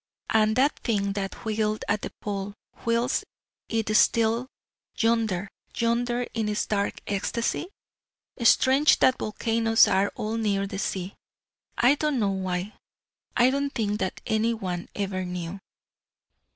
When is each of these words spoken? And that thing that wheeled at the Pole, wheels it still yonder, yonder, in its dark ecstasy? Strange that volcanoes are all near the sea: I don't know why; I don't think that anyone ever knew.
And 0.31 0.55
that 0.55 0.79
thing 0.79 1.13
that 1.13 1.45
wheeled 1.45 1.85
at 1.87 2.01
the 2.01 2.09
Pole, 2.21 2.55
wheels 2.85 3.23
it 3.69 3.95
still 3.95 4.47
yonder, 4.97 5.47
yonder, 5.77 6.25
in 6.33 6.49
its 6.49 6.65
dark 6.65 7.01
ecstasy? 7.05 7.67
Strange 8.41 8.97
that 8.97 9.19
volcanoes 9.19 9.87
are 9.87 10.11
all 10.15 10.37
near 10.37 10.65
the 10.65 10.79
sea: 10.79 11.13
I 11.77 11.93
don't 11.93 12.17
know 12.17 12.29
why; 12.31 12.73
I 13.37 13.51
don't 13.51 13.75
think 13.75 13.99
that 13.99 14.21
anyone 14.25 14.89
ever 14.95 15.23
knew. 15.23 15.59